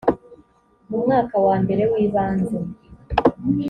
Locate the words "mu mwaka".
0.89-1.35